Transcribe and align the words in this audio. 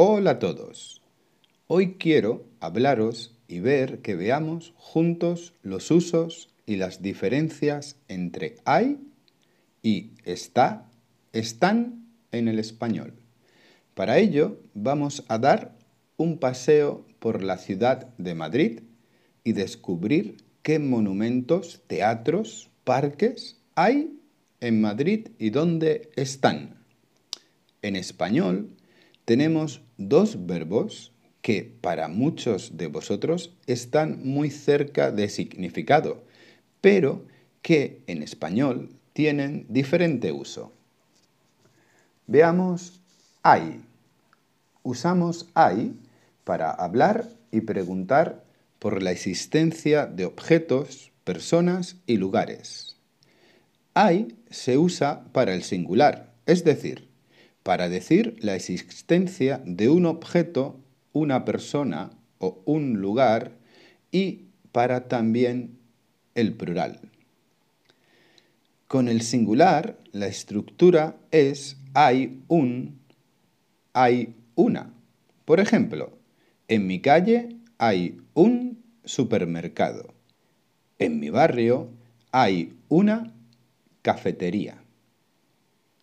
Hola 0.00 0.30
a 0.30 0.38
todos. 0.38 1.02
Hoy 1.66 1.94
quiero 1.94 2.46
hablaros 2.60 3.36
y 3.48 3.58
ver 3.58 3.98
que 3.98 4.14
veamos 4.14 4.72
juntos 4.76 5.54
los 5.64 5.90
usos 5.90 6.50
y 6.66 6.76
las 6.76 7.02
diferencias 7.02 7.96
entre 8.06 8.54
hay 8.64 9.00
y 9.82 10.12
está, 10.22 10.88
están 11.32 12.06
en 12.30 12.46
el 12.46 12.60
español. 12.60 13.12
Para 13.94 14.18
ello 14.18 14.60
vamos 14.72 15.24
a 15.26 15.38
dar 15.38 15.76
un 16.16 16.38
paseo 16.38 17.04
por 17.18 17.42
la 17.42 17.58
ciudad 17.58 18.06
de 18.18 18.36
Madrid 18.36 18.82
y 19.42 19.50
descubrir 19.50 20.36
qué 20.62 20.78
monumentos, 20.78 21.82
teatros, 21.88 22.70
parques 22.84 23.60
hay 23.74 24.16
en 24.60 24.80
Madrid 24.80 25.30
y 25.40 25.50
dónde 25.50 26.10
están. 26.14 26.84
En 27.82 27.96
español 27.96 28.70
tenemos 29.24 29.82
dos 29.98 30.46
verbos 30.46 31.12
que 31.42 31.70
para 31.80 32.08
muchos 32.08 32.76
de 32.76 32.86
vosotros 32.86 33.52
están 33.66 34.26
muy 34.26 34.50
cerca 34.50 35.10
de 35.10 35.28
significado, 35.28 36.22
pero 36.80 37.24
que 37.62 38.00
en 38.06 38.22
español 38.22 38.90
tienen 39.12 39.66
diferente 39.68 40.32
uso. 40.32 40.72
Veamos 42.26 43.00
hay. 43.42 43.82
Usamos 44.82 45.46
hay 45.54 45.94
para 46.44 46.70
hablar 46.70 47.28
y 47.50 47.62
preguntar 47.62 48.44
por 48.78 49.02
la 49.02 49.10
existencia 49.10 50.06
de 50.06 50.24
objetos, 50.24 51.10
personas 51.24 51.96
y 52.06 52.16
lugares. 52.16 52.96
Hay 53.94 54.36
se 54.50 54.78
usa 54.78 55.24
para 55.32 55.54
el 55.54 55.62
singular, 55.62 56.32
es 56.46 56.64
decir, 56.64 57.07
para 57.68 57.90
decir 57.90 58.34
la 58.40 58.56
existencia 58.56 59.60
de 59.66 59.90
un 59.90 60.06
objeto, 60.06 60.80
una 61.12 61.44
persona 61.44 62.12
o 62.38 62.62
un 62.64 63.02
lugar 63.02 63.58
y 64.10 64.46
para 64.72 65.06
también 65.06 65.76
el 66.34 66.54
plural. 66.54 66.98
Con 68.86 69.06
el 69.06 69.20
singular, 69.20 69.98
la 70.12 70.28
estructura 70.28 71.18
es 71.30 71.76
hay 71.92 72.40
un, 72.48 73.00
hay 73.92 74.34
una. 74.54 74.94
Por 75.44 75.60
ejemplo, 75.60 76.16
en 76.68 76.86
mi 76.86 77.02
calle 77.02 77.50
hay 77.76 78.18
un 78.32 78.82
supermercado. 79.04 80.14
En 80.98 81.20
mi 81.20 81.28
barrio 81.28 81.90
hay 82.32 82.72
una 82.88 83.34
cafetería. 84.00 84.82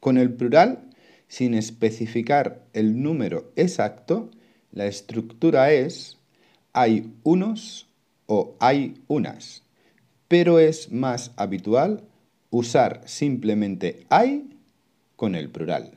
Con 0.00 0.18
el 0.18 0.30
plural, 0.30 0.90
sin 1.28 1.54
especificar 1.54 2.64
el 2.72 3.02
número 3.02 3.52
exacto, 3.56 4.30
la 4.72 4.86
estructura 4.86 5.72
es 5.72 6.18
hay 6.72 7.12
unos 7.22 7.86
o 8.26 8.56
hay 8.58 9.02
unas, 9.06 9.62
pero 10.28 10.58
es 10.58 10.90
más 10.90 11.32
habitual 11.36 12.02
usar 12.50 13.02
simplemente 13.04 14.06
hay 14.10 14.50
con 15.16 15.34
el 15.34 15.50
plural. 15.50 15.92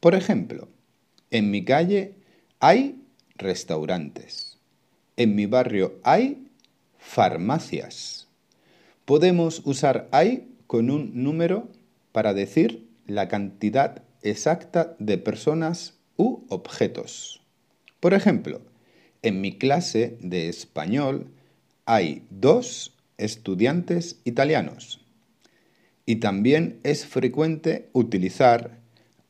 Por 0.00 0.14
ejemplo, 0.14 0.68
en 1.30 1.50
mi 1.50 1.64
calle 1.64 2.14
hay 2.60 3.02
restaurantes. 3.36 4.58
En 5.16 5.34
mi 5.34 5.46
barrio 5.46 5.98
hay 6.02 6.48
farmacias. 6.98 8.28
Podemos 9.04 9.62
usar 9.64 10.08
hay 10.12 10.48
con 10.66 10.90
un 10.90 11.22
número 11.22 11.68
para 12.12 12.34
decir 12.34 12.88
la 13.06 13.28
cantidad 13.28 14.02
exacta 14.24 14.96
de 14.98 15.16
personas 15.18 15.94
u 16.16 16.40
objetos. 16.48 17.40
Por 18.00 18.14
ejemplo, 18.14 18.60
en 19.22 19.40
mi 19.40 19.56
clase 19.56 20.18
de 20.20 20.48
español 20.48 21.28
hay 21.86 22.24
dos 22.30 22.92
estudiantes 23.16 24.20
italianos. 24.24 25.00
Y 26.06 26.16
también 26.16 26.80
es 26.82 27.06
frecuente 27.06 27.88
utilizar 27.92 28.82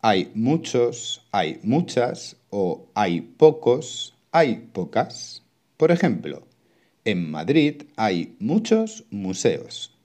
hay 0.06 0.31
muchos, 0.34 1.22
hay 1.32 1.61
muchas 1.62 2.37
o 2.50 2.84
hay 2.93 3.22
pocos, 3.22 4.15
hay 4.32 4.69
pocas. 4.75 5.43
Por 5.78 5.93
ejemplo, 5.93 6.47
en 7.06 7.31
Madrid 7.31 7.84
hay 7.97 8.37
muchos 8.38 9.05
museos. 9.11 9.97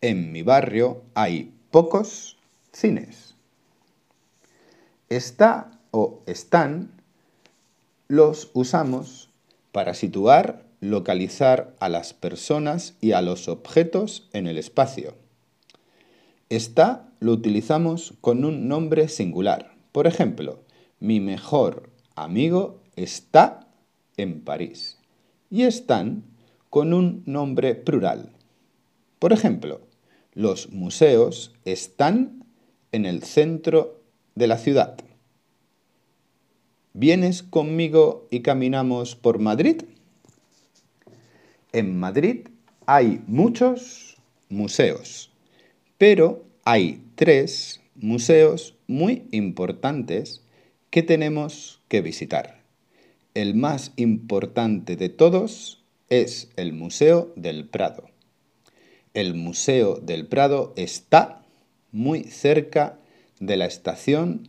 En 0.00 0.32
mi 0.32 0.42
barrio 0.42 1.04
hay 1.14 1.52
pocos 1.70 2.36
cines. 2.72 3.35
Está 5.08 5.70
o 5.92 6.22
están 6.26 6.90
los 8.08 8.50
usamos 8.54 9.30
para 9.70 9.94
situar, 9.94 10.66
localizar 10.80 11.76
a 11.78 11.88
las 11.88 12.12
personas 12.12 12.96
y 13.00 13.12
a 13.12 13.22
los 13.22 13.46
objetos 13.46 14.28
en 14.32 14.48
el 14.48 14.58
espacio. 14.58 15.14
Está 16.48 17.08
lo 17.20 17.32
utilizamos 17.32 18.14
con 18.20 18.44
un 18.44 18.66
nombre 18.66 19.08
singular. 19.08 19.76
Por 19.92 20.08
ejemplo, 20.08 20.60
mi 20.98 21.20
mejor 21.20 21.90
amigo 22.16 22.80
está 22.96 23.68
en 24.16 24.40
París. 24.42 24.98
Y 25.50 25.62
están 25.62 26.24
con 26.68 26.92
un 26.92 27.22
nombre 27.26 27.74
plural. 27.74 28.32
Por 29.20 29.32
ejemplo, 29.32 29.80
los 30.34 30.70
museos 30.70 31.54
están 31.64 32.44
en 32.92 33.06
el 33.06 33.22
centro 33.22 33.95
de 34.36 34.46
la 34.46 34.58
ciudad. 34.58 34.96
¿Vienes 36.94 37.42
conmigo 37.42 38.28
y 38.30 38.40
caminamos 38.40 39.16
por 39.16 39.38
Madrid? 39.40 39.82
En 41.72 41.98
Madrid 41.98 42.46
hay 42.86 43.22
muchos 43.26 44.16
museos, 44.48 45.30
pero 45.98 46.44
hay 46.64 47.02
tres 47.16 47.80
museos 47.96 48.76
muy 48.86 49.26
importantes 49.30 50.42
que 50.90 51.02
tenemos 51.02 51.80
que 51.88 52.00
visitar. 52.00 52.62
El 53.34 53.54
más 53.54 53.92
importante 53.96 54.96
de 54.96 55.08
todos 55.08 55.82
es 56.08 56.50
el 56.56 56.72
Museo 56.72 57.32
del 57.36 57.68
Prado. 57.68 58.08
El 59.12 59.34
Museo 59.34 59.96
del 59.96 60.26
Prado 60.26 60.72
está 60.76 61.42
muy 61.92 62.24
cerca 62.24 62.98
de 63.40 63.56
la 63.56 63.66
estación 63.66 64.48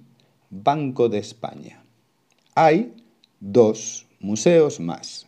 Banco 0.49 1.09
de 1.09 1.19
España. 1.19 1.83
Hay 2.55 2.93
dos 3.39 4.07
museos 4.19 4.79
más, 4.79 5.27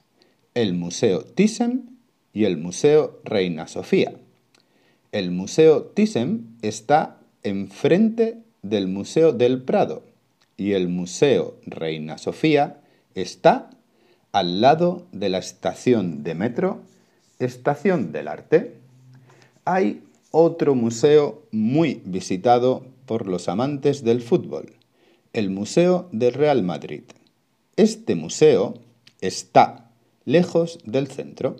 el 0.53 0.73
Museo 0.73 1.23
Thyssen 1.23 1.97
y 2.33 2.45
el 2.45 2.57
Museo 2.57 3.19
Reina 3.23 3.67
Sofía. 3.67 4.13
El 5.11 5.31
Museo 5.31 5.83
Thyssen 5.83 6.57
está 6.61 7.17
enfrente 7.43 8.37
del 8.61 8.87
Museo 8.87 9.33
del 9.33 9.61
Prado 9.61 10.03
y 10.57 10.73
el 10.73 10.89
Museo 10.89 11.55
Reina 11.65 12.17
Sofía 12.17 12.81
está 13.15 13.69
al 14.31 14.61
lado 14.61 15.07
de 15.11 15.29
la 15.29 15.39
estación 15.39 16.23
de 16.23 16.35
metro 16.35 16.81
Estación 17.39 18.11
del 18.11 18.27
Arte 18.27 18.75
hay 19.63 20.03
otro 20.31 20.75
museo 20.75 21.43
muy 21.51 22.01
visitado 22.03 22.85
por 23.09 23.27
los 23.27 23.49
amantes 23.49 24.03
del 24.03 24.21
fútbol, 24.21 24.75
el 25.33 25.49
Museo 25.49 26.09
del 26.11 26.31
Real 26.31 26.61
Madrid. 26.61 27.01
Este 27.75 28.13
museo 28.13 28.75
está 29.19 29.89
lejos 30.25 30.77
del 30.85 31.07
centro. 31.07 31.55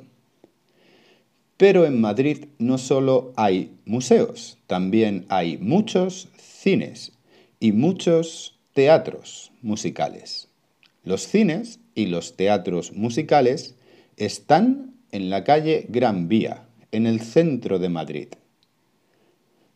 Pero 1.58 1.88
en 1.88 2.00
Madrid 2.00 2.46
no 2.60 2.78
solo 2.78 3.34
hay 3.36 3.72
museos, 3.86 4.60
también 4.68 5.26
hay 5.30 5.58
muchos 5.58 6.28
cines 6.38 7.14
y 7.60 7.72
muchos 7.72 8.60
teatros 8.76 9.52
musicales. 9.64 10.50
Los 11.04 11.24
cines 11.24 11.80
y 11.96 12.06
los 12.06 12.36
teatros 12.36 12.94
musicales 12.94 13.74
están 14.18 14.94
en 15.12 15.32
la 15.32 15.44
calle 15.44 15.88
Gran 15.90 16.28
Vía, 16.28 16.68
en 16.92 17.08
el 17.08 17.22
centro 17.22 17.80
de 17.80 17.90
Madrid, 17.90 18.28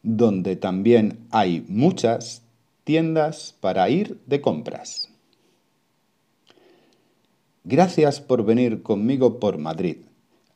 donde 0.03 0.55
también 0.55 1.19
hay 1.31 1.65
muchas 1.67 2.43
tiendas 2.83 3.55
para 3.59 3.89
ir 3.89 4.19
de 4.27 4.41
compras. 4.41 5.09
Gracias 7.63 8.19
por 8.19 8.43
venir 8.43 8.83
conmigo 8.83 9.39
por 9.39 9.57
Madrid. 9.57 9.97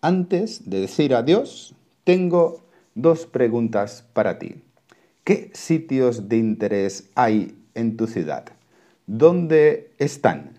Antes 0.02 0.70
de 0.70 0.82
decir 0.82 1.16
adiós, 1.16 1.74
tengo 2.04 2.66
dos 2.96 3.26
preguntas 3.26 4.06
para 4.14 4.38
ti. 4.38 4.56
¿Qué 5.24 5.50
sitios 5.54 6.28
de 6.28 6.38
interés 6.38 7.10
hay 7.16 7.56
en 7.76 7.96
tu 7.96 8.08
ciudad? 8.08 8.46
¿Dónde 9.08 9.92
están? 9.98 10.57